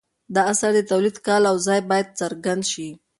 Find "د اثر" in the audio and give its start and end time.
0.33-0.71